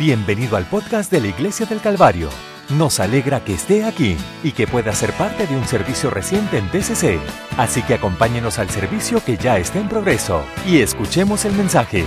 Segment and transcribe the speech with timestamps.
[0.00, 2.30] Bienvenido al podcast de la Iglesia del Calvario.
[2.78, 6.70] Nos alegra que esté aquí y que pueda ser parte de un servicio reciente en
[6.70, 7.18] TCC.
[7.58, 12.06] Así que acompáñenos al servicio que ya está en progreso y escuchemos el mensaje.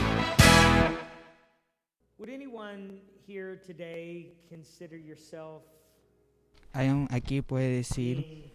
[6.73, 8.51] Un- aquí puede decir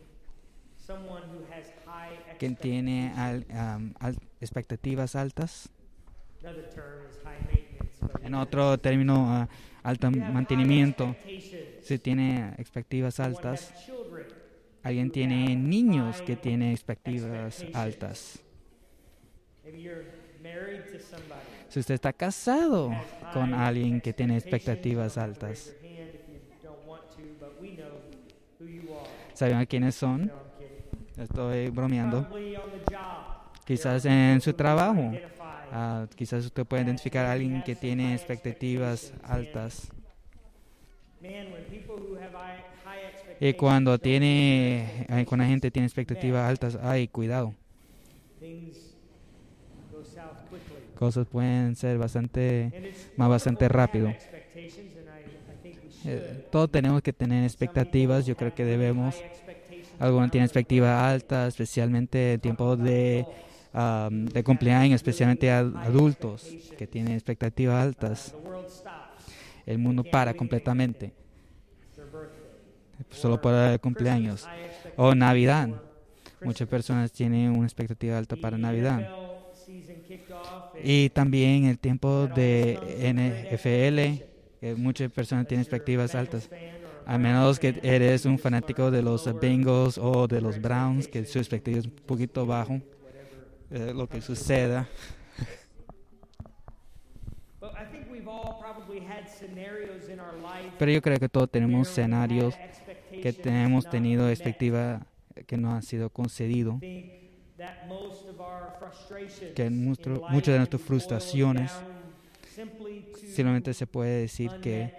[2.39, 3.47] que tiene al-
[4.01, 5.69] al- expectativas altas.
[8.23, 9.49] En otro término,
[9.83, 11.17] alto mantenimiento.
[11.81, 13.73] Si tiene expectativas altas,
[14.83, 18.41] alguien tiene niños que tienen expectativas altas.
[21.69, 22.93] Si usted está casado
[23.33, 25.75] con alguien que tiene expectativas altas.
[29.39, 30.33] ¿saben quiénes son?
[31.17, 32.27] Estoy bromeando.
[33.65, 35.13] Quizás en su trabajo.
[35.71, 39.89] Ah, quizás usted puede identificar a alguien que tiene expectativas altas.
[43.41, 47.55] Y cuando tiene, eh, cuando la gente tiene expectativas altas, ay, cuidado.
[50.95, 52.73] Cosas pueden ser bastante,
[53.17, 54.17] más bastante rápido.
[56.05, 59.25] Eh, todos tenemos que tener expectativas, yo creo que debemos.
[59.99, 63.29] Algunos tienen expectativas altas, especialmente en tiempos de,
[63.79, 68.35] am, de cumpleaños, especialmente a adultos que tienen expectativas altas.
[69.65, 71.13] El mundo para completamente,
[73.11, 74.49] solo para el cumpleaños.
[74.97, 75.69] O Navidad.
[76.41, 79.09] Muchas personas tienen una expectativa alta para Navidad.
[80.83, 82.79] Y también el tiempo de
[83.13, 84.25] NFL,
[84.61, 86.49] que muchas personas tienen expectativas altas.
[87.07, 91.39] a menos que eres un fanático de los Bengals o de los Browns, que su
[91.39, 92.81] expectativa es un poquito bajo.
[93.71, 94.89] Eh, lo que suceda.
[100.77, 102.61] Pero yo creo que todos tenemos escenarios
[103.21, 105.07] que not tenido expectativa
[105.47, 106.83] que no han sido concedido,
[109.55, 111.85] que nuestro- muchas de nuestras frustraciones
[113.25, 114.93] simplemente se puede decir que,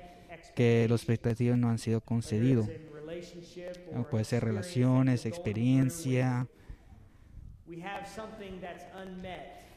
[0.56, 2.70] que los expectativas no han sido concedidos.
[3.92, 6.48] or Puede ser relaciones, experiencia,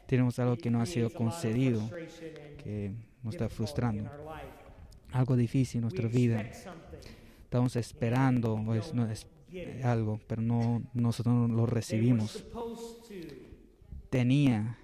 [0.07, 1.89] tenemos algo que no ha sido concedido,
[2.63, 2.93] que
[3.23, 4.11] nos está frustrando.
[5.13, 6.43] Algo difícil en nuestra vida.
[7.45, 9.27] Estamos esperando pues, no, es-
[9.83, 12.45] algo, pero no nosotros no lo recibimos.
[14.11, 14.79] Tenía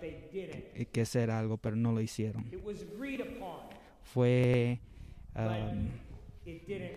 [0.00, 0.88] they didn't.
[0.90, 2.44] que ser algo, pero no lo hicieron.
[4.02, 4.80] Fue,
[5.36, 5.88] um,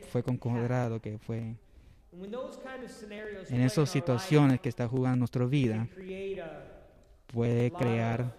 [0.10, 1.56] fue concordado que fue
[3.50, 5.88] en esas situaciones que está jugando nuestra vida
[7.28, 8.34] puede crear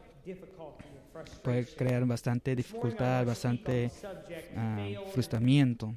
[1.42, 3.90] puede crear bastante dificultad, bastante
[4.56, 5.94] ah, frustramiento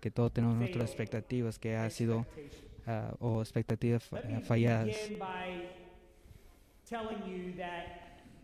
[0.00, 2.26] que todos tenemos nuestras expectativas que ha sido
[2.86, 4.08] ah, o expectativas
[4.46, 4.96] falladas.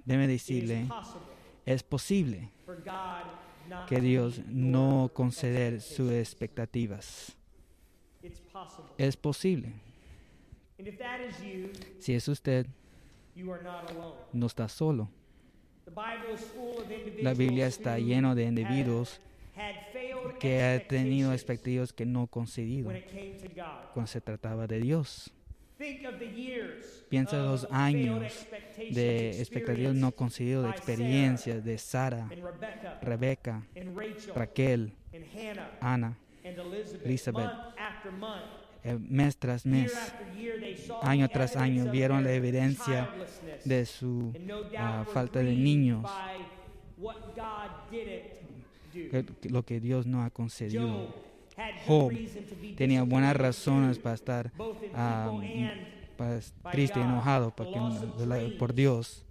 [0.05, 0.89] Déjeme decirle,
[1.67, 2.51] es posible
[3.87, 7.37] que Dios no conceder sus expectativas.
[8.23, 8.91] It's possible.
[8.99, 9.73] Es posible.
[10.79, 12.67] And if that is you, Si es usted,
[13.35, 14.15] you are not alone.
[14.33, 15.09] no está solo.
[15.85, 16.89] The Bible is full of
[17.23, 19.21] La Biblia individuals está who lleno de individuos
[20.39, 23.93] que ha tenido expectativas que no concedido when it came to God.
[23.93, 25.31] cuando se trataba de Dios.
[25.79, 28.47] Think of the years Piensa en los años
[28.79, 32.29] de expectativas no concedidas, de experiencias de Sara,
[33.03, 33.63] Rebeca,
[34.35, 34.93] Raquel,
[35.81, 36.17] Ana,
[37.05, 37.51] Elizabeth,
[38.83, 39.93] eh, mes tras mes,
[41.03, 43.11] año tras año, vieron la evidencia
[43.65, 44.33] de su
[44.79, 46.07] ah, falta de niños,
[49.49, 51.31] lo que Dios no ha concedido.
[51.87, 52.13] Job
[52.77, 55.31] Tenía buenas razones para estar in ah,
[56.17, 56.41] para-
[56.73, 57.79] triste y enojado porque,
[58.59, 59.27] por Dios,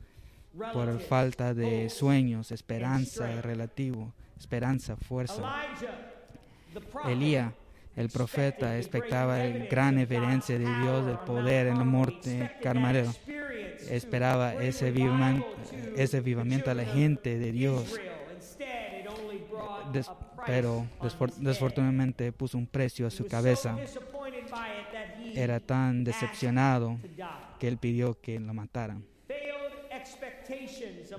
[0.73, 5.41] por falta de sueños, esperanza relativo, esperanza, fuerza.
[7.07, 7.53] Elías,
[7.95, 13.11] el profeta, expectaba el gran evidencia de Dios, del poder en la muerte Carmelo.
[13.89, 15.47] Esperaba ese, avivamiento-
[15.95, 17.99] ese avivamiento a la gente de Dios,
[19.91, 20.09] Des-
[20.45, 20.85] pero
[21.37, 23.75] desfortunadamente puso un precio a su cabeza.
[25.35, 26.97] Era tan decepcionado
[27.59, 29.03] que él pidió que lo mataran.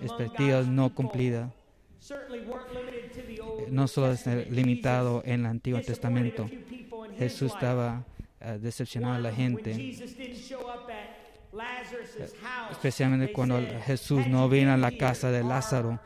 [0.02, 1.50] Expectativas no cumplidas
[3.69, 6.49] no solo es eh, limitado en el Antiguo Testamento.
[7.19, 8.05] Jesús estaba
[8.41, 9.97] eh, decepcionado a la gente,
[12.70, 16.00] especialmente cuando Jesús no vino a la casa de Lázaro.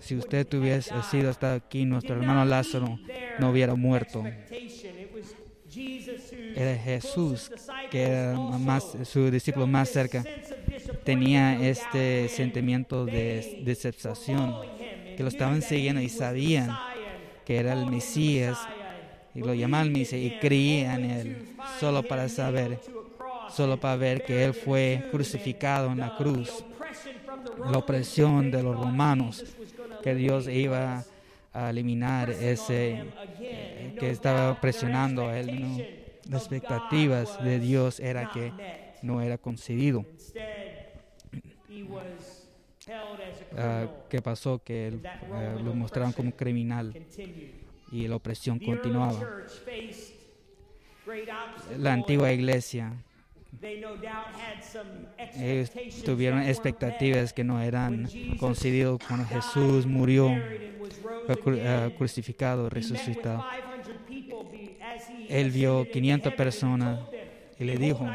[0.00, 2.98] si usted hubiese sido hasta aquí, nuestro hermano Lázaro
[3.38, 4.24] no hubiera muerto.
[5.74, 7.50] Era Jesús,
[7.90, 10.24] que era más, su discípulo más cerca,
[11.04, 14.54] tenía este sentimiento de decepción,
[15.16, 16.76] que lo estaban siguiendo y sabían
[17.46, 18.58] que era el Mesías,
[19.34, 21.48] y lo llamaban Mesías y creían en él,
[21.80, 22.78] solo para saber,
[23.50, 26.64] solo para ver que él fue crucificado en la cruz,
[27.70, 29.42] la opresión de los romanos,
[30.02, 31.04] que Dios iba
[31.54, 33.04] a eliminar ese
[34.02, 36.18] que estaba presionando a él.
[36.28, 38.52] Las expectativas de Dios era que
[39.02, 40.04] no era concedido.
[43.52, 44.58] Uh, ¿Qué pasó?
[44.58, 46.92] Que él, uh, lo mostraron como criminal
[47.92, 49.20] y la opresión continuaba.
[51.78, 52.92] La antigua iglesia
[55.36, 55.70] ellos
[56.04, 60.30] tuvieron expectativas que no eran concedidas cuando Jesús murió,
[61.26, 63.44] fue uh, crucificado, resucitado.
[65.28, 67.00] Él vio 500 personas
[67.58, 68.06] y le dijo,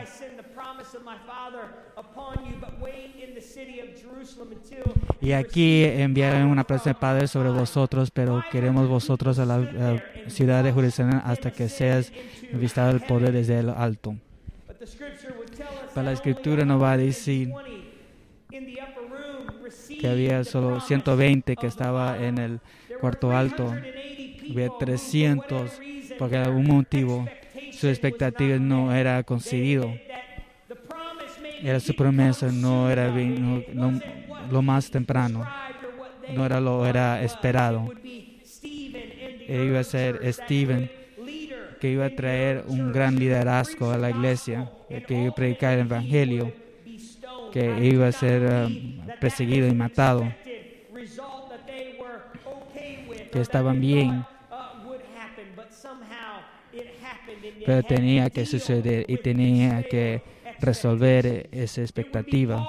[5.21, 10.63] y aquí enviaré una promesa de Padre sobre vosotros, pero queremos vosotros a la ciudad
[10.63, 12.11] de Jerusalén hasta que seas
[12.53, 14.15] visitado el poder desde el alto.
[15.97, 17.51] Pero la escritura no va a decir
[19.99, 22.59] que había solo 120 que estaba en el
[23.01, 23.73] cuarto alto.
[24.47, 25.71] Había 300
[26.19, 27.27] porque algún motivo
[27.71, 29.91] su expectativa no era concedido.
[31.63, 33.65] Era su promesa, no era bien,
[34.51, 35.49] lo más temprano,
[36.31, 37.91] no era lo era esperado.
[39.47, 40.91] iba a ser Stephen,
[41.79, 44.69] que iba a traer un gran liderazgo a la iglesia,
[45.07, 46.53] que iba a predicar el evangelio,
[47.51, 50.31] que iba a ser um, perseguido y matado,
[53.31, 54.25] que estaban bien
[57.65, 60.21] pero tenía que suceder y tenía que
[60.59, 62.65] resolver esa expectativa.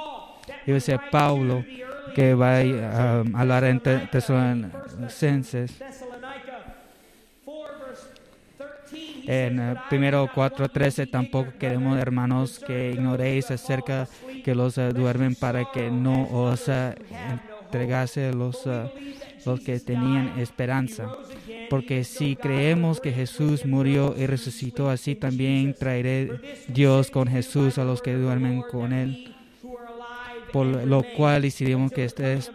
[0.66, 1.64] Y a Pablo
[2.14, 5.78] que va a um, hablar en Tesalonicenses.
[9.30, 14.08] En uh, primero 4.13 tampoco queremos, hermanos, que ignoréis acerca
[14.42, 16.94] que los uh, duermen para que no os uh,
[17.60, 18.66] entregase los,
[19.44, 21.08] los que tenían esperanza.
[21.68, 27.84] Porque si creemos que Jesús murió y resucitó, así también traeré Dios con Jesús a
[27.84, 29.34] los que duermen con Él.
[30.54, 32.50] Por lo cual decidimos que este es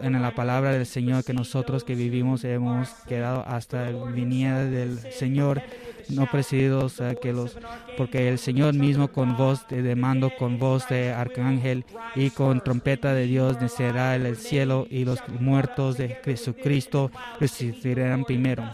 [0.00, 4.98] en la palabra del Señor, que nosotros que vivimos hemos quedado hasta la venida del
[4.98, 5.62] Señor
[6.08, 7.56] no presididos que los,
[7.96, 13.14] porque el Señor mismo con voz de mando, con voz de arcángel y con trompeta
[13.14, 17.10] de Dios descenderá el cielo y los muertos de Jesucristo
[17.40, 18.64] resucitarán primero.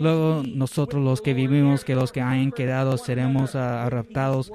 [0.00, 4.52] Luego nosotros los que vivimos, que los que hayan quedado, seremos arraptados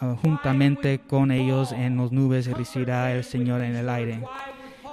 [0.00, 4.22] ah, juntamente con ellos en las nubes y recibirá el Señor en el aire.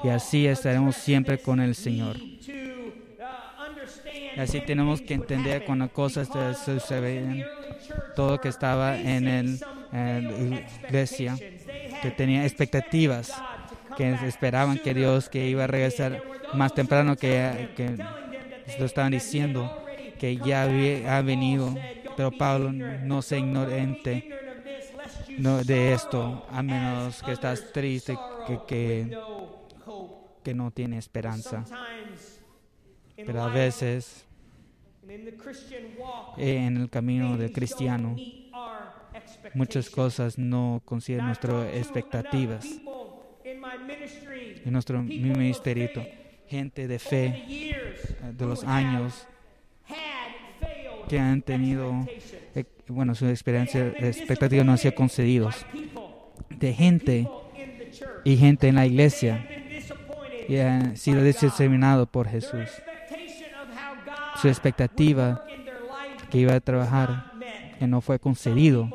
[0.03, 2.15] Y así estaremos siempre con el Señor.
[4.37, 6.29] Así tenemos que entender cuando cosas
[6.63, 7.45] suceden,
[8.15, 9.59] todo que estaba en, el,
[9.91, 10.19] la
[10.87, 11.37] iglesia,
[12.01, 13.33] que tenía expectativas,
[13.97, 16.23] que esperaban que Dios que iba a regresar
[16.53, 17.97] más temprano que, que
[18.77, 19.83] lo estaban diciendo,
[20.19, 21.75] que ya ha venido,
[22.15, 24.29] pero Pablo no se ignorante
[25.37, 29.17] no, de esto, a menos que estás triste, que, que,
[30.43, 31.63] que no tiene esperanza.
[33.25, 34.25] Pero a veces
[36.37, 38.15] en el camino del cristiano
[39.53, 42.65] muchas cosas no consiguen nuestras expectativas.
[43.43, 45.89] En nuestro ministerio,
[46.47, 47.73] gente de fe
[48.31, 49.27] de los años
[51.07, 52.05] que han tenido,
[52.53, 55.65] eh, bueno, su experiencia, expectativas no han sido concedidos.
[56.49, 57.27] De gente
[58.23, 59.47] y gente en la iglesia
[60.47, 62.69] que han sido determinados por Jesús
[64.41, 65.43] su expectativa
[66.29, 67.31] que iba a trabajar
[67.77, 68.89] que no fue concedido.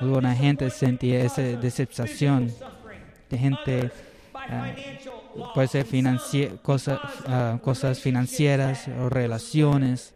[0.00, 2.52] Alguna gente sentía esa decepción
[3.30, 3.90] de gente,
[4.34, 5.86] uh, puede ser
[6.62, 10.14] cosas, ah, cosas financieras o relaciones.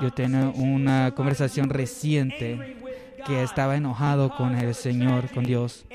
[0.00, 2.76] Yo tenía una conversación reciente
[3.24, 5.86] que estaba enojado con el Señor, con Dios,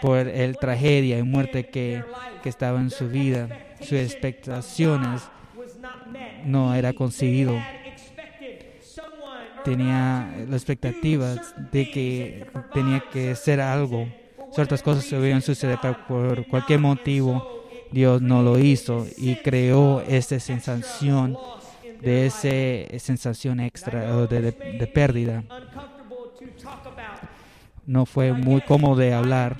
[0.00, 2.02] por el tragedia y muerte que,
[2.42, 3.48] que estaba en su vida.
[3.80, 5.22] Sus expectaciones
[6.44, 7.56] no era conseguido.
[9.64, 11.34] Tenía la expectativa
[11.72, 14.06] de que tenía que ser algo.
[14.52, 17.64] Ciertas cosas se debían suceder por cualquier motivo.
[17.90, 21.36] Dios no lo hizo y creó esa sensación
[22.00, 25.42] de esa sensación extra o de, de, de pérdida.
[27.86, 29.56] No fue muy cómodo de hablar,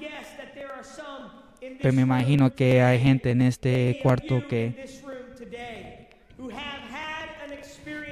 [1.80, 4.84] pero me imagino que hay gente en este cuarto que,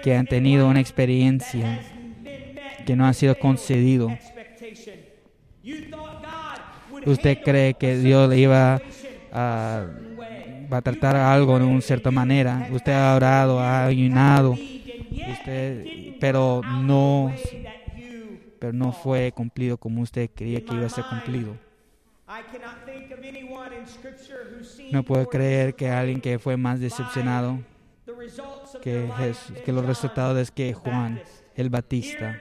[0.02, 1.81] que han tenido una experiencia
[2.85, 4.11] que no ha sido concedido.
[7.07, 8.81] ¿Usted cree que Dios le iba
[9.33, 12.69] va a tratar algo de una cierta manera?
[12.71, 17.33] Usted ha orado, ha ayunado, usted, pero no,
[18.59, 21.57] pero no fue cumplido como usted creía que iba a ser cumplido.
[24.93, 27.59] No puedo creer que alguien que fue más decepcionado
[28.83, 31.21] que, Jesús, que los resultados es que Juan
[31.57, 32.40] el Batista.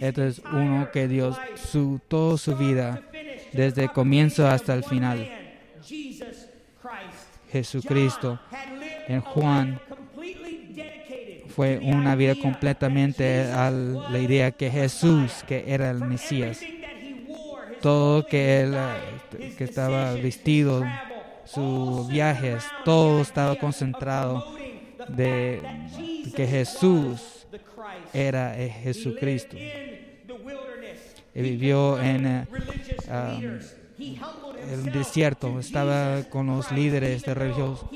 [0.00, 3.02] Este es uno que dio su, toda su vida
[3.52, 5.30] desde el comienzo hasta el final.
[7.50, 8.40] Jesucristo
[9.06, 9.80] en Juan
[11.54, 16.60] fue una vida completamente a la idea que Jesús, que era el Mesías.
[17.80, 20.82] Todo que él eh, que estaba vestido,
[21.54, 24.54] sus viajes, todo estaba concentrado
[25.08, 25.62] de
[26.34, 27.46] que Jesús
[28.12, 29.56] era eh, Jesucristo.
[29.56, 33.58] Él vivió en um,
[34.70, 37.86] el desierto, estaba con los líderes de religiosos,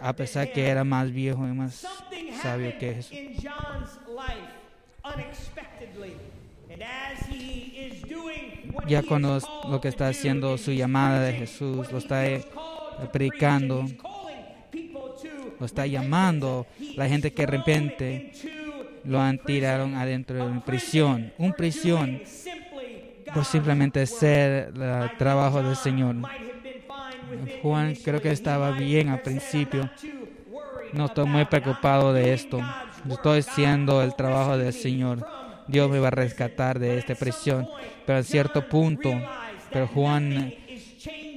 [0.00, 1.86] a pesar que era más viejo y más
[2.42, 3.18] sabio que Jesús.
[8.86, 12.24] Ya es lo que está haciendo su llamada de Jesús, lo está
[13.12, 13.86] predicando,
[15.58, 18.32] lo está llamando, la gente que de repente
[19.04, 22.20] lo han tirado adentro de una prisión, un prisión
[23.32, 26.16] por simplemente ser el trabajo del Señor.
[27.62, 29.88] Juan creo que estaba bien al principio.
[30.92, 32.60] No estoy muy preocupado de esto.
[33.08, 35.24] Estoy haciendo el trabajo del Señor.
[35.70, 37.68] Dios me va a rescatar de esta prisión.
[38.06, 39.12] Pero a cierto punto,
[39.72, 40.52] pero Juan,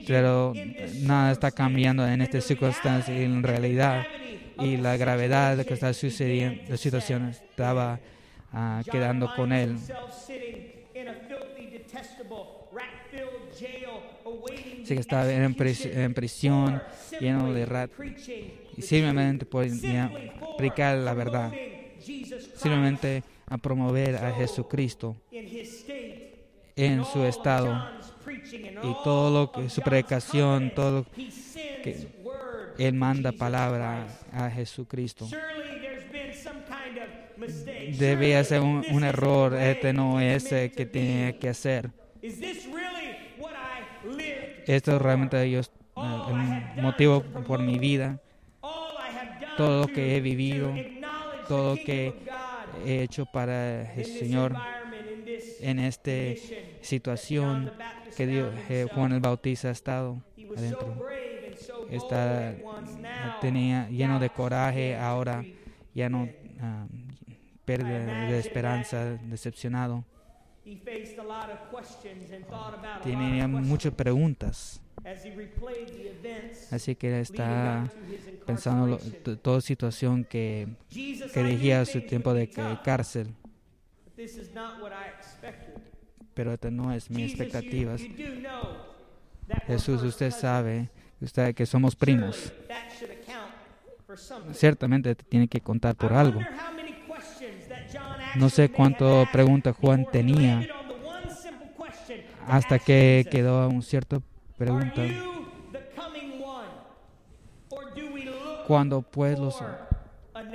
[0.07, 0.53] pero
[1.01, 4.05] nada está cambiando en esta circunstancia y en realidad
[4.59, 7.99] y la gravedad de que está sucediendo, la situación estaba
[8.53, 9.77] uh, quedando con él.
[14.83, 16.81] Sí que estaba en, pris en prisión,
[17.19, 17.91] lleno de rat,
[18.79, 19.65] simplemente por
[20.57, 21.51] predicar la verdad,
[21.99, 23.23] simplemente
[23.53, 25.15] a promover a Jesucristo
[26.75, 27.87] en su estado
[28.81, 32.07] y todo lo que su predicación, todo lo que
[32.79, 35.27] él manda palabra a Jesucristo.
[37.99, 41.91] Debía ser un, un error, este no es el que tenía que hacer.
[44.65, 48.19] Esto es realmente yo, el motivo por mi vida,
[49.57, 50.73] todo lo que he vivido,
[51.47, 52.15] todo lo que
[52.85, 54.55] hecho para el Señor
[55.59, 56.11] en esta
[56.81, 57.71] situación
[58.15, 60.21] que Dios, eh, Juan el Bautista ha estado
[60.55, 60.95] adentro.
[61.89, 62.55] Está
[63.41, 65.43] tenía lleno de coraje, ahora
[65.93, 66.87] ya no uh,
[67.65, 70.03] de esperanza, decepcionado.
[73.03, 74.81] Tenía muchas preguntas.
[76.71, 77.91] Así que está
[78.45, 78.97] pensando
[79.41, 82.49] toda situación que, que dirigía su tiempo de
[82.83, 83.33] cárcel.
[86.33, 88.01] Pero esta no es mi expectativas.
[89.67, 90.89] Jesús, usted sabe
[91.19, 92.53] usted que somos primos.
[94.53, 96.39] Ciertamente tiene que contar por algo.
[98.35, 100.67] No sé cuánto pregunta Juan tenía
[102.47, 104.21] hasta que quedó un cierto
[104.57, 105.03] pregunta.
[108.67, 109.61] Cuando pues los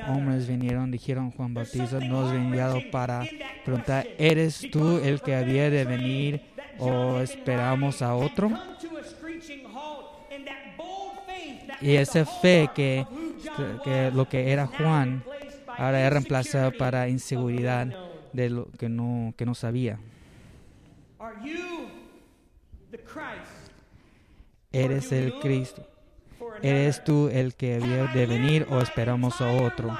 [0.08, 3.24] hombres vinieron, dijeron Juan Bautista, nos enviado para
[3.64, 6.42] preguntar, ¿eres tú el que había de venir
[6.78, 8.50] o esperamos a otro?
[11.80, 13.06] Y esa fe que,
[13.84, 15.22] que lo que era Juan
[15.78, 17.86] ahora es reemplazado para inseguridad
[18.32, 19.98] de lo que no, que no sabía.
[24.72, 25.86] ¿Eres el Cristo?
[26.62, 29.96] ¿Eres tú el que había de venir o esperamos a otro?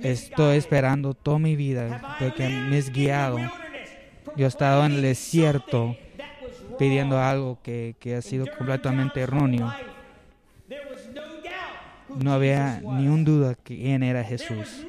[0.00, 3.38] Estoy esperando toda mi vida porque me has guiado.
[4.36, 5.96] Yo he estado en el desierto
[6.78, 9.72] pidiendo algo que, que ha sido completamente erróneo.
[12.20, 14.84] No había ni un duda quién era Jesús.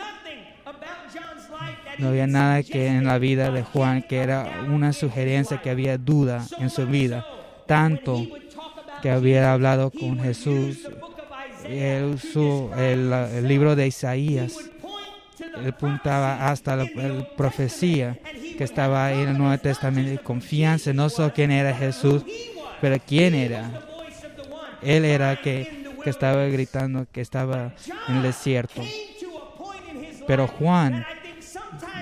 [1.98, 5.98] No había nada que en la vida de Juan que era una sugerencia que había
[5.98, 7.25] duda en su vida.
[7.65, 8.27] Tanto
[9.01, 10.88] que había hablado con Jesús.
[11.63, 14.58] Él usó el, el libro de Isaías.
[15.58, 16.86] Él apuntaba hasta la,
[17.38, 18.17] profecía
[18.58, 22.24] que estaba en el Nuevo Testamento y confianza, no solo quién era Jesús,
[22.82, 23.70] pero quién era.
[24.82, 27.74] Él era que, que estaba gritando, que estaba
[28.07, 28.81] en el desierto.
[30.27, 31.05] Pero Juan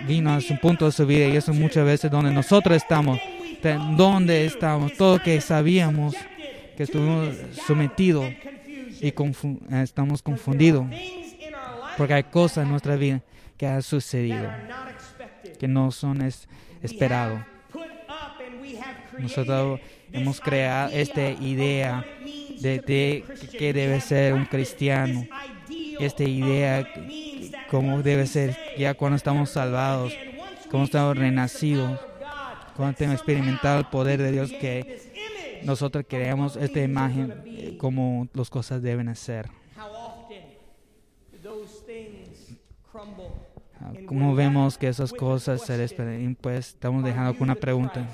[0.08, 3.20] vino a su punto de su vida y eso muchas veces donde nosotros estamos,
[3.64, 6.16] de donde estamos, todo que sabíamos
[6.78, 7.30] que estuvimos
[7.66, 8.26] sometidos
[9.02, 10.86] y confu- estamos confundidos
[11.98, 13.22] porque hay cosas en nuestra vida
[13.58, 14.50] que han sucedido
[15.60, 16.48] que no son es-
[16.82, 17.40] esperados.
[19.20, 19.80] Nosotros
[20.12, 22.04] hemos creado esta idea
[22.60, 23.24] de, de
[23.58, 25.28] que debe ser un cristiano,
[26.00, 26.88] esta idea
[27.70, 30.14] cómo debe ser ya cuando estamos salvados,
[30.70, 32.00] cuando estamos renacidos,
[32.76, 38.50] cuando hemos experimentado el poder de Dios que nosotros creamos esta imagen eh, como las
[38.50, 39.50] cosas deben ser.
[43.80, 46.36] Ah, ¿Cómo vemos que esas cosas se despeden?
[46.36, 48.08] Pues estamos dejando con una pregunta.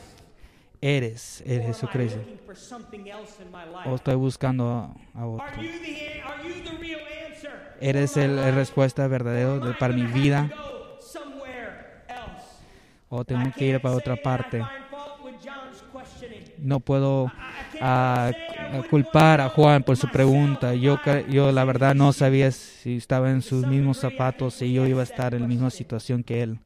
[0.81, 2.19] ¿Eres I Jesucristo?
[3.86, 5.62] ¿O estoy buscando a, otro?
[7.81, 10.50] ¿Eres el, la respuesta verdadera de- para mi vida?
[13.09, 14.63] ¿O tengo que ir para otra parte?
[16.59, 17.31] No puedo
[17.81, 18.31] ah,
[18.71, 20.75] wouldn't culpar a Juan por su pregunta.
[20.75, 20.98] Yo,
[21.29, 25.03] yo la verdad no sabía si estaba en sus mismos zapatos, si yo iba a
[25.03, 26.59] estar en la misma situación que él.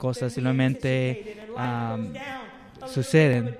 [0.00, 2.18] Cosas simplemente little
[2.88, 3.54] suceden.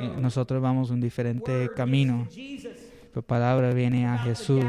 [0.00, 0.10] Eh.
[0.20, 2.26] Nosotros vamos un diferente camino.
[3.14, 4.64] La palabra viene a Jesús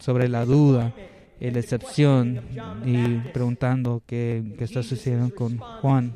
[0.00, 0.92] sobre la duda
[1.38, 2.42] y la excepción
[2.84, 6.14] y preguntando qué, qué está sucediendo con Juan.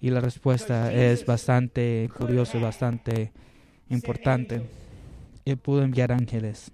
[0.00, 3.32] Y la respuesta es bastante curiosa bastante
[3.90, 4.62] importante.
[5.44, 6.70] Él pudo enviar ángeles,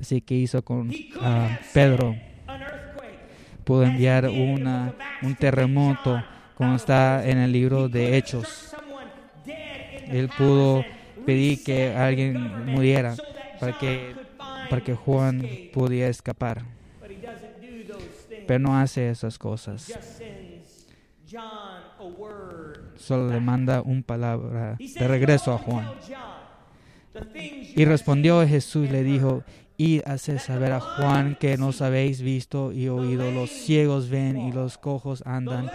[0.00, 2.29] así que hizo con have Pedro.
[3.78, 6.22] He enviar una, un terremoto,
[6.54, 8.74] como está en el libro de Hechos.
[10.08, 10.84] Él pudo
[11.24, 13.14] pedir que alguien muriera
[13.60, 14.14] para que,
[14.68, 16.62] para que Juan pudiera escapar.
[18.46, 19.92] Pero no hace esas cosas.
[22.96, 25.86] Solo le manda un palabra de regreso a "Go Juan.
[27.76, 32.70] Y respondió Jesús, le dijo, heard." Y hace saber a Juan que nos habéis visto
[32.70, 35.70] y oído, los ciegos ven y los cojos andan,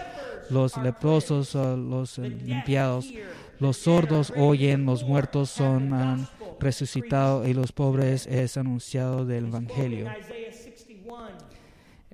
[0.48, 3.12] los leprosos o los limpiados,
[3.58, 6.28] los sordos oyen, los muertos son han
[6.60, 10.06] resucitado y los pobres es anunciado del Evangelio.
[10.20, 11.28] Isaiah 61.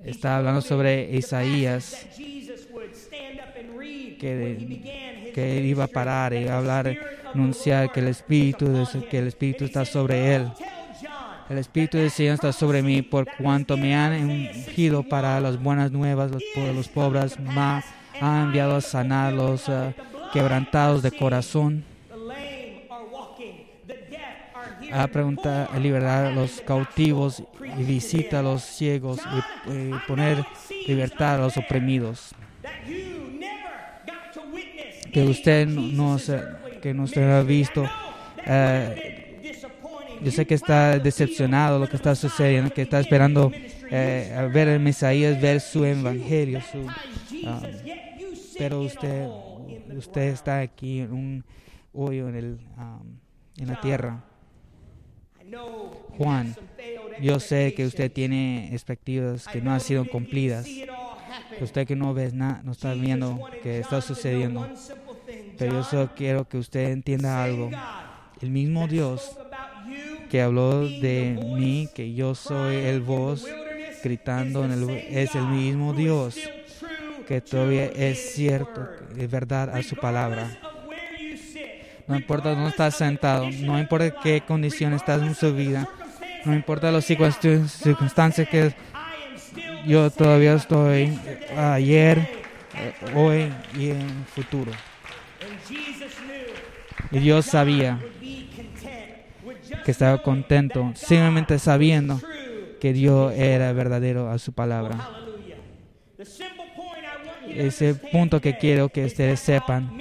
[0.03, 2.07] Está hablando sobre Isaías,
[4.19, 6.97] que, que iba a parar y hablar,
[7.35, 8.65] anunciar que el Espíritu,
[9.11, 9.27] que el.
[9.27, 10.47] Espíritu está sobre él.
[11.43, 15.03] "Go tell John El Espíritu del Señor está sobre mí por cuanto me han ungido
[15.03, 16.43] para las buenas nuevas los,
[16.75, 17.85] los pobres, más
[18.21, 19.93] ha enviado a sanar los ah,
[20.31, 21.83] quebrantados de corazón,
[24.91, 27.43] a preguntar, a liberar a los cautivos
[27.77, 29.19] y visita a los ciegos
[29.67, 30.45] y, poner
[30.87, 32.33] libertad a los oprimidos.
[35.11, 36.19] Que usted no, no
[36.81, 37.85] que no se ha visto.
[38.45, 39.12] I
[40.23, 43.51] Yo sé que está decepcionado lo que está sucediendo, que está esperando
[43.89, 46.87] eh, ver el Mesías, ver su evangelio, su,
[47.45, 47.61] ah,
[48.57, 49.27] pero usted,
[49.95, 51.45] usted está aquí en un
[51.93, 53.17] hoyo en, el, um,
[53.57, 54.23] en la tierra.
[56.17, 56.55] Juan,
[57.21, 60.67] Yo sé que usted tiene expectativas que no han sido cumplidas.
[61.61, 64.67] Usted que no ve nada, no está viendo que está sucediendo.
[65.57, 67.69] Pero yo solo quiero que usted entienda algo.
[68.41, 69.37] El mismo Dios
[70.33, 73.45] que habló de mí, que yo soy el voz
[74.03, 76.39] gritando en el, es el mismo Dios
[77.27, 80.49] que todavía es cierto, es verdad a su palabra.
[82.07, 85.87] No importa dónde estás sentado, no importa qué condición estás en su vida,
[86.45, 88.73] no importa las circunst- circunstancias que
[89.85, 91.15] yo todavía estoy
[91.55, 94.71] ayer, eh, hoy y en el futuro.
[97.11, 97.99] Y Dios sabía
[99.83, 102.19] que estaba contento simplemente sabiendo
[102.79, 104.97] que Dios era verdadero a su palabra.
[107.47, 109.97] Ese punto que quiero que ustedes sepan,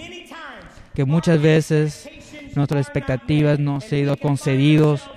[0.95, 2.09] que muchas veces
[2.55, 5.09] nuestras expectativas no han sido concedidos,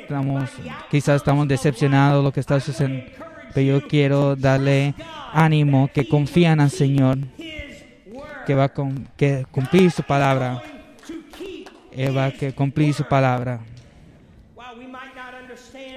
[0.00, 0.50] estamos,
[0.90, 3.10] quizás estamos decepcionados de lo que está sucediendo,
[3.54, 4.94] pero yo quiero darle
[5.32, 7.18] ánimo, que confían al Señor,
[8.46, 8.72] que va a
[9.16, 10.62] que cumplir su palabra.
[11.94, 13.60] To keep Él va a que cumplir su palabra.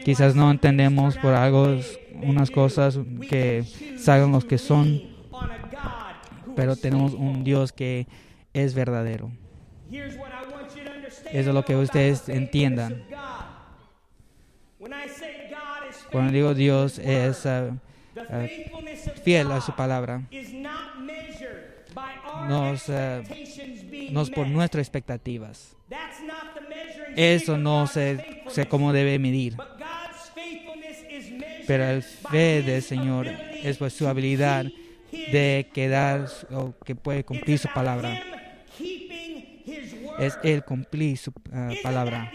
[0.04, 1.80] Quizás no entendemos por algo,
[2.22, 2.98] unas cosas
[3.30, 3.64] que
[3.98, 5.02] salgan los que son,
[6.56, 7.44] pero tenemos un.
[7.44, 8.08] Dios que
[8.54, 9.32] es verdadero.
[9.92, 10.20] Eso
[11.32, 13.04] es lo que ustedes entiendan.
[16.12, 17.42] Cuando digo Dios es
[18.30, 20.22] faithfulness of fiel a su palabra,
[22.44, 25.76] is not measured by our no es, ah, expectations being no es por nuestras expectativas.
[27.16, 28.68] Eso no sé faithfulness.
[28.68, 29.58] cómo debe medir.
[31.66, 34.66] Pero el fe del Señor es por su habilidad
[35.12, 38.20] de quedar o que puede cumplir su palabra.
[40.20, 42.32] Es Él cumplir su ah, palabra.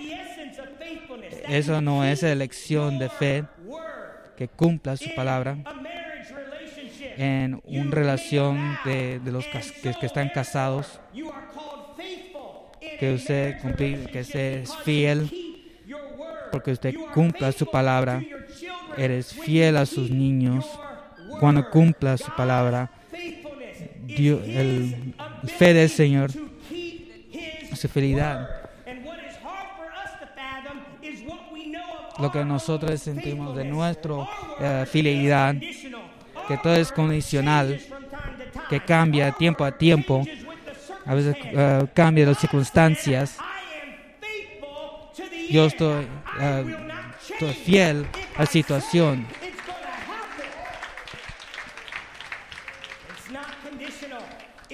[1.49, 3.45] Eso no es elección de fe,
[4.37, 5.59] que cumpla su palabra
[7.17, 9.61] en una relación de, de los que,
[9.99, 11.01] que están casados,
[12.99, 15.31] que usted cumplir, que usted es fiel,
[16.51, 18.23] porque usted cumpla su palabra,
[18.97, 20.67] eres fiel a sus niños
[21.41, 22.91] cuando cumpla su palabra.
[24.05, 25.15] Dios- el
[25.59, 28.49] fe del Señor, su fidelidad.
[32.19, 33.97] Lo que nosotros sentimos de Our
[34.61, 35.55] eh, fidelidad.
[36.49, 37.81] Que todo es condicional,
[38.69, 40.25] que cambia tiempo a tiempo,
[41.07, 43.31] a veces eh, cambia las circunstancias.
[43.31, 46.07] said, "I am faithful to the Yo estoy,
[46.41, 46.77] eh,
[47.31, 49.27] estoy fiel a la situación.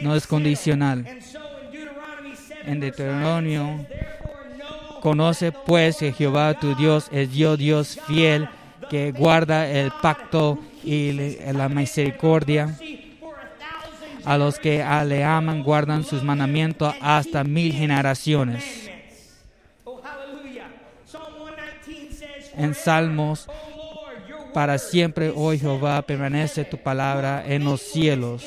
[0.00, 1.04] No es condicional.
[1.04, 1.16] settled.
[1.16, 6.12] And so in Deuteronomy 7, En Deuteronomio, 9, it says, "Therefore know Conoce pues que
[6.12, 8.48] Jehová tu Dios es Dios, Dios fiel,
[8.90, 12.76] que guarda el pacto y his la misericordia.
[14.24, 18.62] a los que a- le aman guardan sus mandamientos hasta mil generaciones.
[19.84, 20.04] commandments.
[20.04, 20.68] Hallelujah.
[21.06, 23.46] Psalm 119 says, En "Forever, Salmos,
[24.54, 28.42] Para siempre, oh Jehová, permanece tu palabra en los cielos.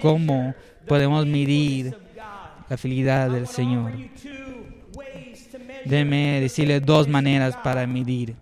[0.00, 0.54] ¿Cómo
[0.86, 1.96] podemos medir?
[2.68, 3.92] La fidelidad del Señor.
[5.84, 8.36] Déme decirle dos maneras para medir.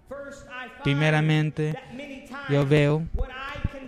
[0.84, 1.74] Primeramente,
[2.48, 3.06] yo veo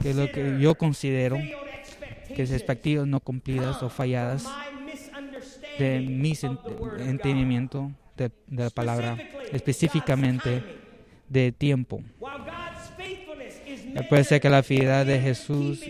[0.00, 4.48] que lo que yo considero que es expectations expectativas no cumplidas o falladas
[5.78, 6.34] de mi
[6.98, 9.18] entendimiento de, de la palabra,
[9.52, 10.62] específicamente
[11.28, 12.02] de tiempo.
[14.08, 15.84] Puede ser que la fidelidad de Jesús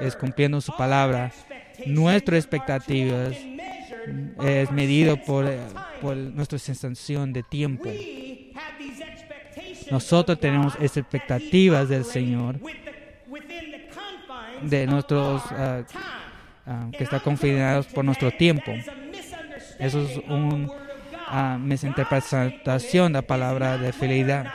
[0.00, 1.32] es cumpliendo su palabra.
[1.86, 3.36] Nuestras expectativas
[4.42, 5.46] es medido por,
[6.00, 7.90] por nuestra sensación de tiempo.
[9.90, 12.58] Nosotros tenemos expectativas del Señor,
[14.62, 15.82] de nuestros ah,
[16.66, 18.72] ah, que está confinados por nuestro tiempo.
[19.78, 24.52] Eso es una misinterpretación de la palabra de fidelidad.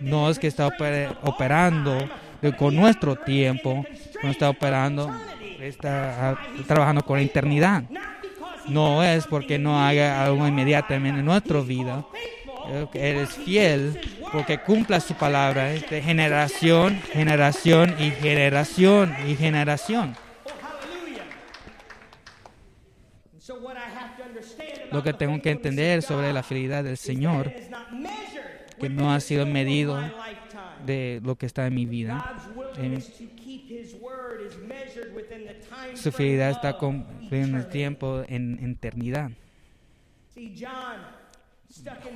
[0.00, 2.08] No es que está oper- operando
[2.56, 3.84] con nuestro tiempo,
[4.22, 5.10] no está operando,
[5.60, 7.84] está ah, trabajando con la eternidad.
[8.68, 12.04] No es porque no haga algo inmediatamente en nuestra vida.
[12.92, 13.98] Que Eres fiel
[14.30, 20.14] porque cumpla su palabra de generación, generación y generación y generación.
[24.92, 27.52] Lo que tengo que entender sobre la fidelidad del Señor,
[28.78, 29.98] que no ha sido medido
[30.86, 32.36] de lo que está en mi vida.
[32.76, 33.02] En-
[35.94, 39.30] su fidelidad está cumpliendo el tiempo en en eternidad.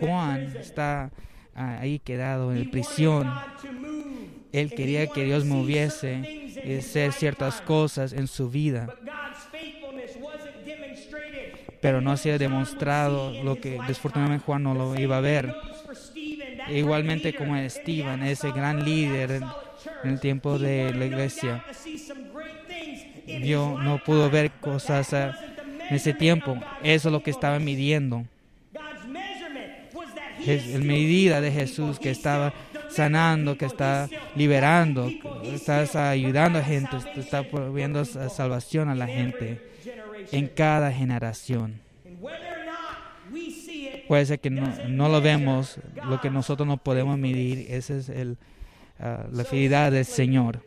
[0.01, 1.11] Juan está
[1.55, 3.31] ah, ahí quedado en prisión.
[4.53, 8.95] Él quería que Dios moviese y hacer ciertas cosas en su vida,
[11.81, 15.55] pero no se ha demostrado lo que desafortunadamente Juan no lo iba a ver.
[16.71, 19.45] Igualmente como Esteban, ese gran líder en,
[20.05, 21.65] el tiempo de la iglesia,
[23.43, 25.37] yo no pudo ver cosas ah,
[25.89, 26.57] en ese tiempo.
[26.83, 28.25] Eso es lo que estaba midiendo.
[30.45, 32.53] La medida de Jesús que estaba
[32.91, 35.09] sanando, que está liberando,
[35.43, 39.61] que está ayudando a gente, está proveyendo sa- salvación a la gente
[40.33, 41.81] en cada generación.
[44.09, 48.09] Puede ser que no, no lo vemos, lo que nosotros no podemos medir, esa es
[48.09, 48.37] el,
[48.99, 50.65] ah, la fidelidad del Señor.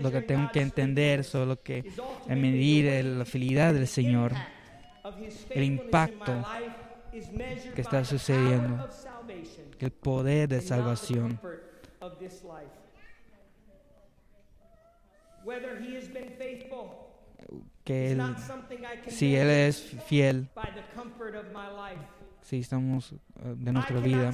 [0.00, 1.84] Lo que tengo que entender sobre lo que
[2.28, 4.32] medir la fidelidad del Señor,
[5.50, 6.44] el impacto
[7.74, 8.88] que está sucediendo.
[9.82, 11.38] el poder de salvación.
[15.44, 17.01] Whether he has been faithful
[17.84, 18.22] Que él,
[19.08, 20.48] si Él es fiel,
[22.40, 23.18] si estamos uh,
[23.56, 24.32] de nuestra vida,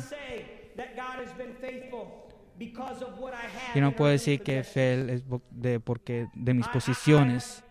[3.75, 7.65] yo no puedo decir que fiel es de, porque de mis posiciones.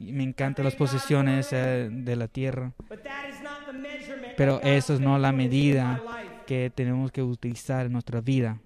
[0.00, 2.72] me encantan las posiciones eh, de la tierra,
[4.36, 6.02] pero eso es no la medida
[6.46, 8.58] que tenemos que utilizar en nuestra vida.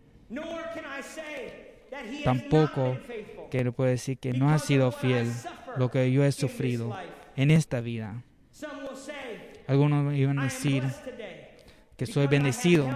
[2.24, 2.96] Tampoco
[3.52, 5.30] que no puedo decir que no ha sido fiel
[5.76, 6.96] lo que yo he sufrido
[7.36, 8.22] en esta vida.
[9.66, 10.82] Algunos iban a decir
[11.98, 12.88] que soy bendecido.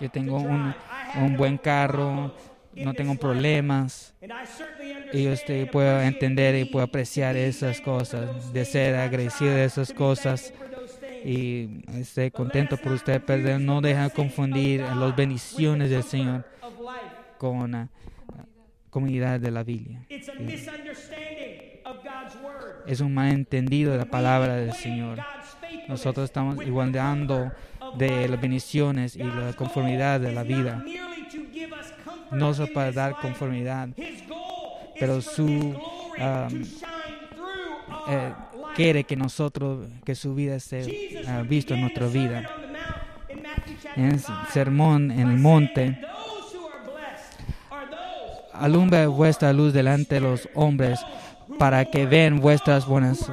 [0.00, 0.74] Yo tengo un,
[1.14, 2.34] un buen carro,
[2.74, 4.12] no tengo problemas.
[5.12, 10.52] Y usted puede entender y puede apreciar esas cosas, de ser agradecido de esas cosas
[11.24, 16.44] y esté contento por usted, pero no deja confundir las bendiciones del Señor.
[17.42, 17.88] Con la
[18.88, 20.06] comunidad de la Biblia.
[22.40, 22.86] Word.
[22.86, 25.18] Es un malentendido de la palabra del Señor.
[25.88, 27.50] Nosotros estamos igualando
[27.98, 30.84] de las bendiciones y la conformidad de la vida.
[32.30, 33.88] No solo para dar conformidad,
[35.00, 36.62] pero su, um,
[38.08, 38.34] eh,
[38.76, 42.48] quiere que nosotros, que su vida sea when visto en nuestra vida.
[43.96, 45.98] En el 5, sermón en el monte,
[48.52, 51.00] those alumbre vuestra luz delante de los hombres
[51.58, 53.30] para que vean vuestras buenas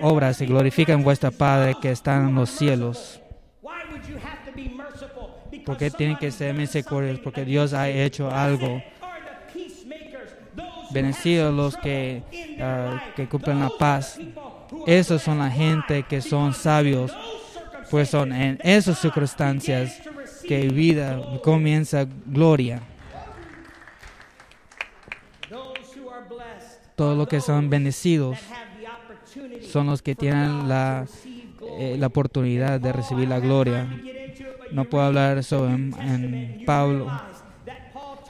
[0.00, 3.20] obras y glorifican vuestro Padre que está en los cielos.
[5.50, 8.82] Because Porque tienen que ser something porque Dios ha hecho algo.
[10.90, 12.22] Bendecidos los que,
[12.60, 14.18] ah, que cumplen la paz.
[14.86, 17.12] Esos son la gente que son sabios,
[17.90, 20.00] pues son en esas circunstancias
[20.50, 22.82] que vida comienza gloria.
[26.96, 28.36] Todos los que son bendecidos
[29.70, 31.06] son los que tienen la,
[31.78, 33.88] eh, la oportunidad de recibir la gloria.
[34.72, 37.06] No puedo hablar sobre New en, Pablo.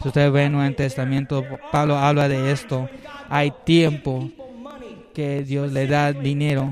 [0.03, 0.77] Si ustedes ven en el.
[0.77, 2.87] Testamento, Pablo habla de esto.
[3.31, 4.31] Hay tiempo
[5.15, 6.71] que Dios le da dinero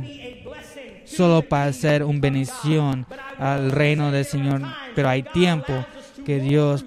[1.08, 3.06] solo para of un bendición
[3.38, 4.62] al reino del Señor.
[4.94, 5.84] Pero hay tiempo
[6.24, 6.84] que Dios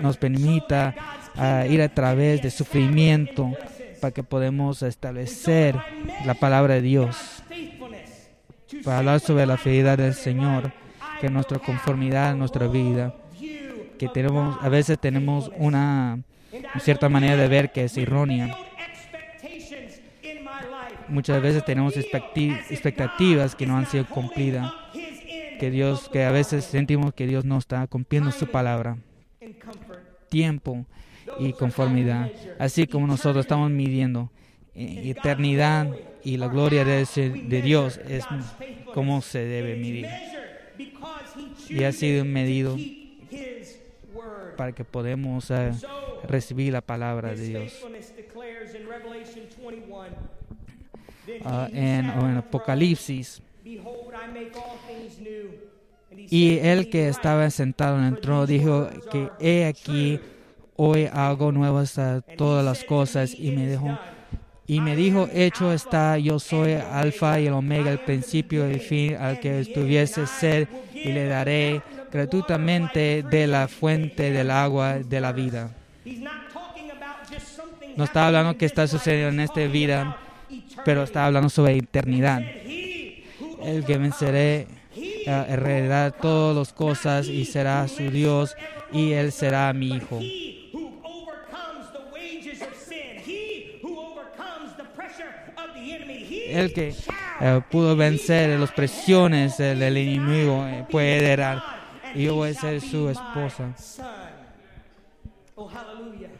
[0.00, 0.94] nos permita
[1.36, 3.52] ah, ir a través de sufrimiento
[4.00, 5.76] para que podamos establecer
[6.24, 7.42] la palabra de Dios.
[8.84, 10.72] Para hablar sobre la fidelidad del Señor,
[11.20, 13.14] que nuestra conformidad, nuestra vida,
[13.98, 16.20] que tenemos, a veces tenemos una
[16.52, 18.56] I cierta manera de ver que es errónea.
[21.08, 24.72] Muchas veces tenemos expectativas que no han sido cumplidas.
[25.58, 28.98] que Dios, que a veces sentimos que Dios no está cumpliendo su palabra.
[30.28, 30.86] Tiempo
[31.38, 34.30] y conformidad, así como nosotros estamos midiendo
[34.74, 35.88] eh, eternidad
[36.24, 38.24] y la gloria de Dios es
[38.94, 40.06] como se debe medir
[41.68, 42.76] Y ha sido medido
[44.56, 45.72] para que podamos eh,
[46.26, 47.84] recibir la palabra de Dios.
[51.44, 53.42] Ah, en, en Apocalipsis,
[56.30, 60.20] y el que estaba sentado en el trono dijo que he aquí
[60.76, 61.98] hoy hago nuevas
[62.36, 63.98] todas las cosas y me dijo
[64.66, 67.90] y me dijo hecho está yo soy alfa y el omega.
[67.90, 73.68] El principio y el fin al que estuviese sed y le daré gratuitamente de la
[73.68, 75.70] fuente del agua de la vida.
[77.96, 80.18] no está hablando que está sucediendo en esta vida
[80.88, 87.86] pero está hablando sobre eternidad el que venceré uh, heredará todas las cosas y será
[87.88, 88.56] su Dios
[88.90, 90.18] y él será mi hijo.
[96.48, 96.94] El que
[97.40, 101.62] uh, pudo vencer las presiones del, del enemigo eh, puede heredar
[102.14, 103.74] y yo voy a ser su esposa.
[105.54, 106.37] Oh, hallelujah.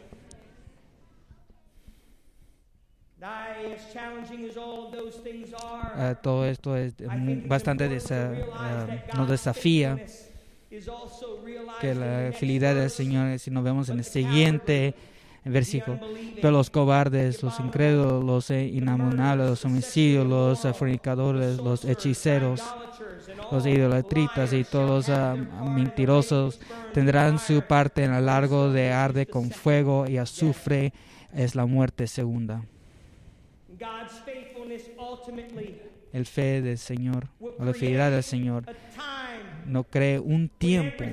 [5.95, 6.95] Uh, todo esto es
[7.49, 9.99] bastante desa, uh, nos desafía
[11.81, 14.95] que la fidelidad del Señor, si nos vemos en el siguiente
[15.45, 15.99] versículo,
[16.37, 22.63] pero los cobardes, los incrédulos, los inamonables, los homicidios, los fornicadores, los hechiceros,
[23.51, 26.61] los idolatritas y todos los uh, mentirosos
[26.95, 30.93] tendrán su parte en el largo de arde con fuego y azufre,
[31.33, 32.63] es la muerte segunda.
[33.68, 33.68] And God's faithfulness ultimately
[36.13, 38.65] El fe del Señor, o la fidelidad del Señor,
[39.67, 41.05] no cree un tiempo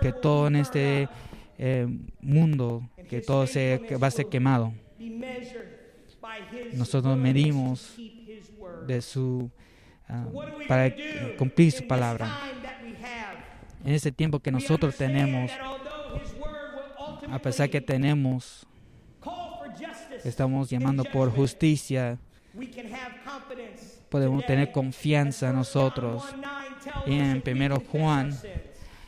[0.00, 1.08] que todo en este
[1.58, 1.86] eh,
[2.20, 4.72] mundo, que todo se, que va a ser quemado.
[6.74, 7.96] Nosotros medimos
[8.86, 9.50] de su
[10.32, 10.94] we para
[11.36, 12.30] cumplir su palabra.
[13.84, 15.50] En ese tiempo que nosotros tenemos,
[17.30, 18.66] a pesar que tenemos,
[20.26, 22.18] estamos and llamando por justicia,
[24.10, 26.22] podemos tener confianza 1 nosotros.
[26.30, 28.36] John 1:9 tells Y en primero Juan,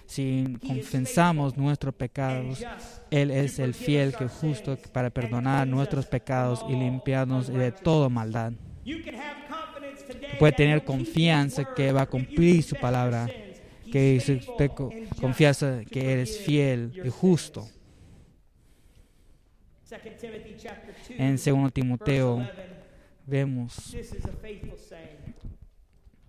[0.07, 2.65] Si confesamos nuestros pecados,
[3.11, 8.53] Él es el fiel que justo para perdonar nuestros pecados y limpiarnos de toda maldad.
[10.39, 13.27] Puede tener confianza que va a cumplir su palabra,
[13.93, 17.61] que si faithful usted co- and just confiesa to que eres fiel y justo.
[17.63, 17.75] sins.
[17.75, 17.77] 2 Timothy
[19.19, 19.78] chapter 2,
[21.19, 22.53] En 2 verse Timoteo 11,
[23.27, 25.35] vemos this is a faithful saying.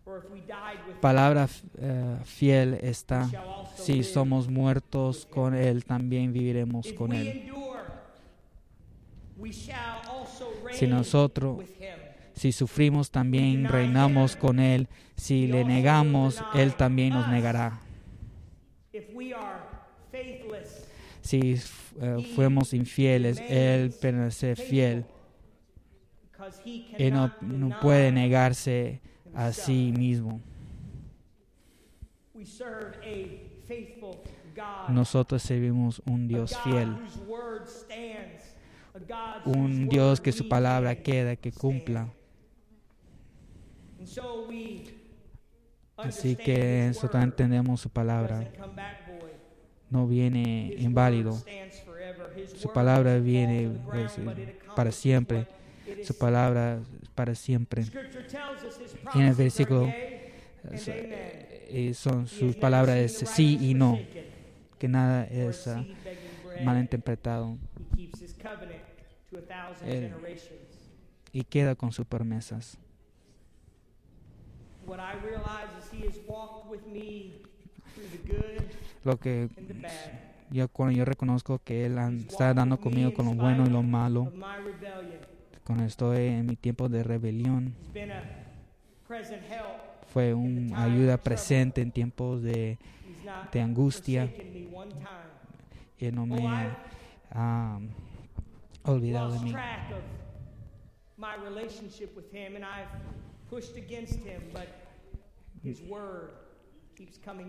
[0.04, 3.30] For if we died with him, palabra eh, fiel we está.
[3.76, 4.04] Si live.
[4.04, 7.52] somos muertos con Él, también viviremos con we Él.
[10.72, 12.00] Si reign nosotros with him.
[12.34, 14.88] Si sufrimos, también reinamos con Él.
[15.18, 17.82] Si le negamos, Él también nos negará.
[21.22, 21.60] Si
[22.02, 25.06] eh, fuéramos infieles, Él permanece fiel.
[26.98, 29.02] Él no, puede negarse
[29.34, 30.42] a sí mismo.
[34.90, 36.96] Nosotros servimos un Dios fiel,
[39.46, 42.12] un Dios que su palabra queda, que cumpla.
[45.98, 48.50] Así que nosotros word entendemos su palabra.
[49.90, 51.32] No viene inválido.
[52.56, 55.48] Su palabra viene it para siempre.
[56.04, 56.80] Su palabra
[57.16, 57.84] para siempre.
[59.16, 59.88] En el versículo
[61.72, 64.00] eh, son sus palabras es sí y no,
[64.78, 65.86] que nada es bread.
[66.66, 67.58] malinterpretado
[69.86, 70.12] Él-
[71.32, 72.78] y queda con sus promesas.
[79.04, 79.50] Lo que
[80.52, 81.98] yo cuando yo reconozco que él
[82.28, 84.32] está dando conmigo con lo bueno y lo malo,
[85.64, 87.74] cuando estoy en mi tiempo de rebelión,
[90.12, 92.78] fue una ayuda presente en tiempos de
[93.52, 94.30] de angustia.
[95.98, 96.48] él no me
[97.32, 97.80] ha
[98.84, 99.54] olvidado de mí.
[105.62, 106.49] his word.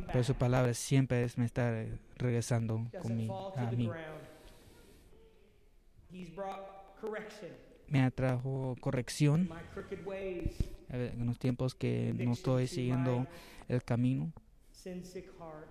[0.06, 1.84] Pero su palabra siempre es me está
[2.16, 3.90] regresando Doesn't conmigo, a mí.
[7.88, 9.48] Me atrajo corrección
[10.90, 13.26] eh, en los tiempos que no estoy to siguiendo
[13.68, 14.32] el camino.
[14.72, 15.68] sin sick heart.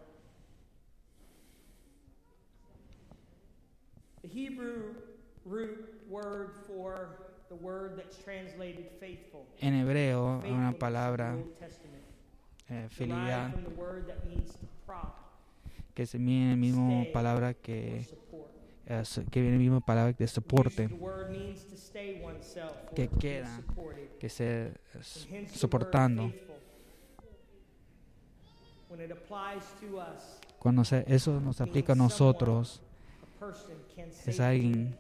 [4.22, 4.96] The Hebrew
[5.46, 7.18] root word for
[7.50, 9.48] the word that's translated faithful.
[9.62, 11.38] En hebreo, una palabra,
[12.70, 12.88] eh,
[14.86, 15.14] prop
[15.94, 16.14] que es
[16.52, 18.06] la misma stay, palabra que,
[18.86, 20.88] eh, que viene misma palabra de soporte,
[22.96, 23.62] que queda,
[24.20, 26.34] que se the soportando.
[30.60, 32.82] Cuando se- eso nos aplica a nosotros,
[34.30, 34.96] es alguien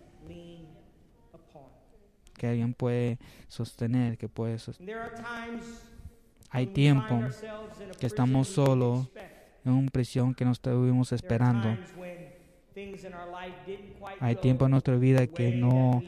[2.37, 4.79] que alguien puede sostener, que puede sos-
[6.49, 7.19] Hay tiempo
[7.99, 9.07] que estamos solos,
[9.65, 11.77] en una prisión que no estuvimos esperando.
[14.19, 16.01] Hay tiempo en nuestra vida que no,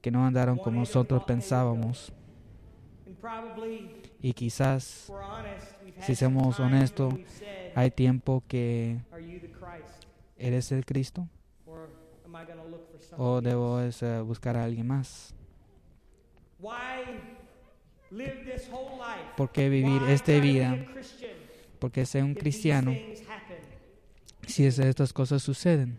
[0.00, 2.12] que no andaron como nosotros pensábamos.
[4.20, 5.12] Y quizás
[6.00, 7.14] Si somos honestos,
[7.74, 9.00] hay tiempo que
[10.36, 11.28] eres el Cristo
[13.16, 13.80] o debo
[14.24, 15.34] buscar a alguien más.
[19.36, 20.76] ¿Por qué vivir esta vida?
[21.78, 22.92] Porque ser un cristiano,
[24.46, 25.96] si es- estas cosas suceden.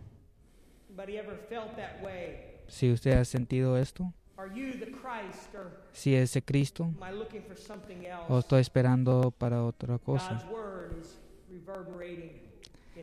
[2.67, 4.13] Si usted ha sentido esto,
[5.93, 6.91] si es el Cristo
[8.27, 10.35] o estoy esperando para otra cosa.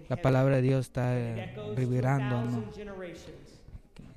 [0.09, 1.47] La palabra de Dios está eh,
[1.77, 2.37] vibrando.
[2.43, 2.65] ¿no?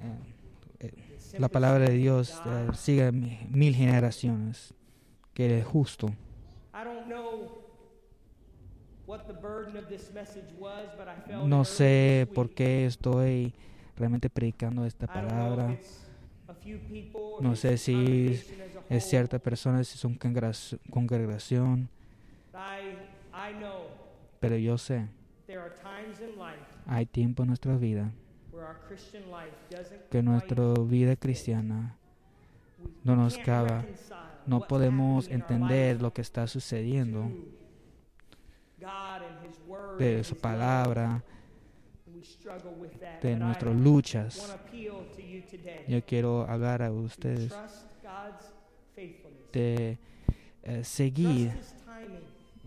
[0.01, 0.91] Eh, eh,
[1.37, 2.41] la palabra de Dios
[2.73, 4.73] sigue mi- mil generaciones,
[5.39, 6.07] que justo.
[9.07, 9.21] But
[11.07, 13.53] I felt No sé por qué estoy
[13.95, 15.77] realmente predicando esta palabra.
[17.39, 18.37] No sé si
[18.89, 20.19] es cierta persona, si son
[20.89, 21.87] congregación,
[24.41, 25.07] pero yo sé,
[26.85, 28.11] hay tiempo en nuestra vida
[30.09, 31.95] que nuestra vida cristiana
[33.03, 33.85] no nos cava,
[34.49, 37.31] no podemos entender lo que está sucediendo
[39.99, 41.23] de su palabra,
[43.21, 44.57] de nuestras luchas.
[45.87, 47.53] Yo quiero hablar a ustedes
[49.53, 49.97] de
[50.63, 51.51] eh, seguir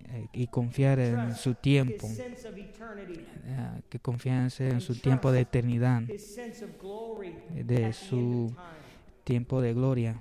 [0.09, 7.93] eh, y confiar en su tiempo, eh, que confianse en su tiempo de eternidad, de
[7.93, 8.55] su
[9.25, 10.21] tiempo de gloria.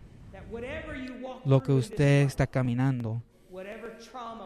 [1.46, 3.22] Lo que usted está caminando,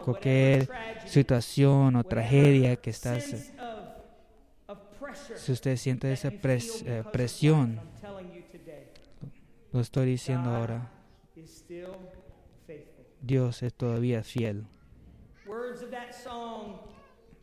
[0.04, 0.68] cualquier
[1.06, 3.52] situación o tragedia que estás
[5.36, 7.80] si usted siente esa eh, presión,
[9.72, 10.90] lo estoy diciendo ahora,
[13.20, 14.66] Dios es todavía fiel.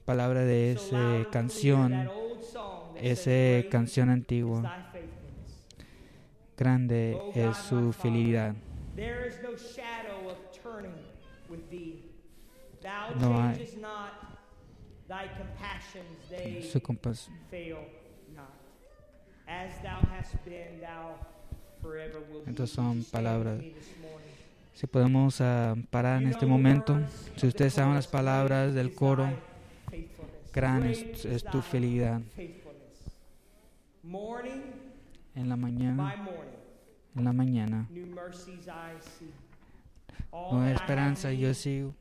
[0.05, 2.09] Palabra de esa canción,
[2.95, 4.91] esa canción antigua,
[6.63, 8.55] grande es su fidelidad.
[13.19, 13.65] No hay
[15.07, 17.77] Thy compassions, they su compas fail
[18.33, 18.53] not.
[19.45, 21.19] As thou hast been, thou
[21.81, 23.61] forever will Entonces son palabras.
[24.73, 26.97] Si podemos uh, parar en este momento,
[27.35, 29.29] si ustedes saben las palabras del coro,
[30.53, 32.21] gran es, es tu felicidad.
[35.35, 36.15] En la mañana,
[37.15, 37.89] en la mañana,
[40.31, 41.95] nueva esperanza yo sigo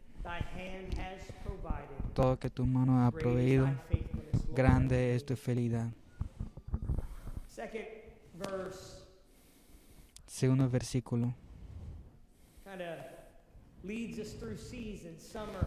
[2.14, 3.68] todo que tu mano ha proveído.
[4.54, 5.90] Grande es tu felicidad.
[10.26, 11.34] Segundo versículo.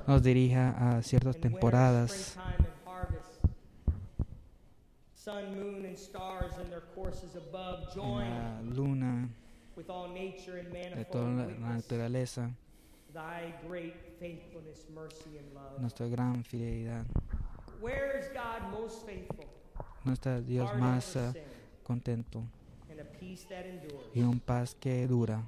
[0.07, 2.37] Nos dirija a ciertas temporadas.
[8.29, 9.27] La luna
[9.75, 12.51] de toda la naturaleza.
[15.79, 17.05] Nuestra gran fidelidad.
[20.03, 21.33] Nuestro Dios más uh,
[21.83, 22.43] contento.
[24.13, 25.41] Y un paz que dura.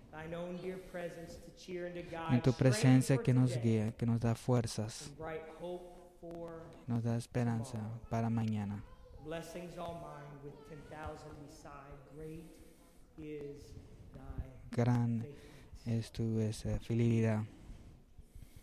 [2.31, 5.13] En tu presencia que nos guía, que nos da fuerzas,
[6.87, 8.83] nos da esperanza para mañana.
[14.71, 15.25] Gran
[15.85, 17.43] es tu esa fidelidad.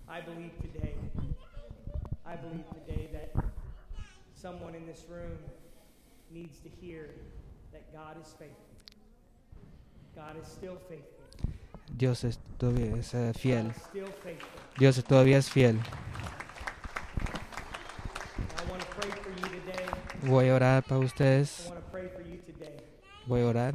[0.09, 0.95] I believe today,
[2.25, 3.45] I believe today that
[4.35, 5.39] someone in this room
[6.31, 7.11] needs to hear
[7.73, 8.65] that God is faithful.
[10.15, 11.25] God is still faithful.
[11.97, 13.73] Dios es todavía es uh, fiel.
[14.79, 15.79] Dios todavía es fiel.
[20.27, 21.72] Voy a orar para ustedes.
[23.27, 23.75] Voy a orar.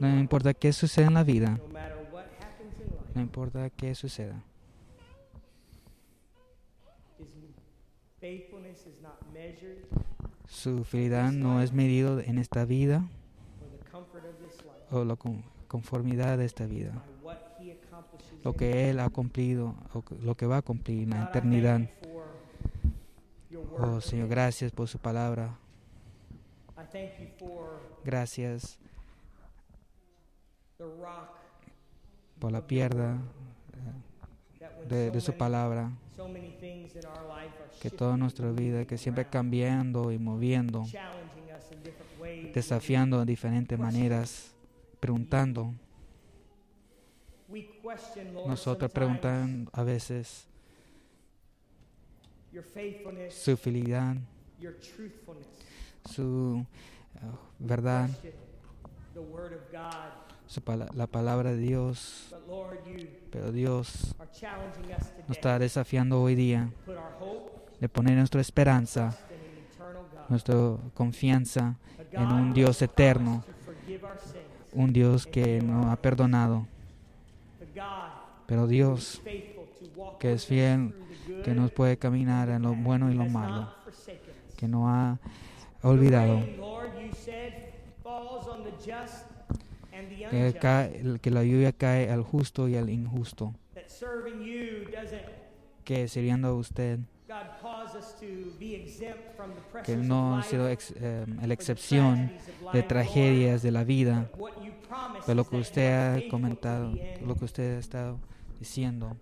[0.00, 1.58] No importa qué suceda en la vida.
[3.14, 4.42] No importa qué suceda.
[10.46, 13.04] Su fidelidad no es medido en esta vida
[14.90, 15.16] o la
[15.68, 16.92] conformidad de esta vida.
[18.42, 21.80] Lo que Él ha cumplido, o lo que va a cumplir en la eternidad.
[23.78, 25.58] Oh Señor, gracias por su palabra.
[28.04, 28.78] Gracias
[32.38, 33.18] por la pierda
[34.88, 35.90] de, su palabra,
[37.80, 40.84] que toda nuestra vida, que siempre cambiando y moviendo,
[42.52, 44.54] desafiando de diferentes maneras,
[45.00, 45.72] preguntando.
[48.46, 50.48] Nosotros preguntamos a veces
[53.30, 54.16] su fidelidad,
[56.10, 56.64] su
[57.14, 57.18] eh,
[57.58, 58.08] verdad,
[60.94, 62.34] la palabra de Dios.
[63.30, 64.14] Pero Dios
[65.28, 66.70] nos está desafiando hoy día
[67.80, 69.16] de poner nuestra esperanza,
[70.28, 70.54] nuestra
[70.94, 71.76] confianza
[72.12, 73.44] en un Dios eterno,
[74.72, 76.66] un Dios que nos ha perdonado.
[78.46, 79.20] Pero Dios,
[80.20, 80.94] que es fiel,
[81.44, 83.72] que nos puede caminar en lo bueno y lo malo,
[84.56, 85.18] que no ha
[85.82, 86.40] olvidado
[90.30, 93.54] que, que la lluvia cae al justo y al injusto.
[95.84, 96.98] Que sirviendo a usted,
[99.84, 102.32] que no ha sido eh, la excepción
[102.72, 104.30] de tragedias de la vida,
[105.26, 106.92] pero lo que usted ha comentado,
[107.24, 108.18] lo que usted ha estado
[108.58, 109.16] diciendo,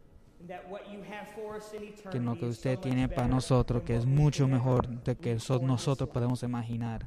[2.11, 6.43] que lo que usted tiene para nosotros, que es mucho mejor de que nosotros podemos
[6.43, 7.07] imaginar.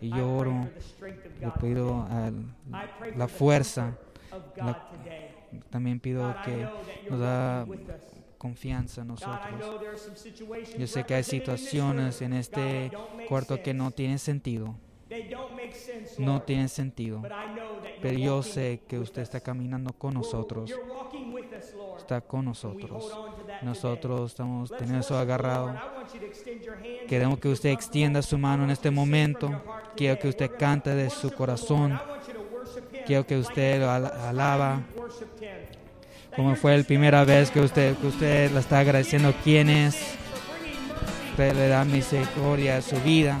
[0.00, 0.68] Y yo oro,
[1.40, 2.06] le pido
[3.16, 3.96] la fuerza,
[5.70, 6.68] también pido que
[7.10, 7.66] nos da
[8.38, 10.10] confianza en nosotros.
[10.78, 12.90] Yo sé que hay situaciones en este
[13.28, 14.74] cuarto que no tienen sentido.
[16.18, 17.22] No tienen sentido.
[18.00, 20.72] Pero yo sé que usted está caminando con nosotros.
[21.98, 23.16] Está con nosotros.
[23.62, 25.74] Nosotros estamos teniendo eso agarrado.
[27.08, 29.62] Queremos que usted extienda su mano en este momento.
[29.96, 31.98] Quiero que usted cante de su corazón.
[33.06, 34.82] Quiero que usted lo alaba.
[36.34, 40.16] Como fue la primera vez que usted, que usted le está agradeciendo quién es.
[41.30, 43.40] Usted le da misericordia a su vida.